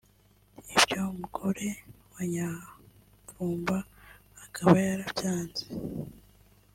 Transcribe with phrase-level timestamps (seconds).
[0.75, 1.67] Ibyo umugore
[2.13, 3.77] wa Nyamvumba
[4.43, 5.63] akaba yarabyanze